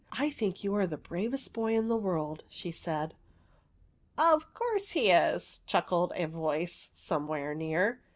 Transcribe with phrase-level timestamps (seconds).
[0.11, 3.13] *'/ think you are the bravest boy in the world," she said.
[3.67, 8.01] *' Of course he is!" chuckled a voice some where near.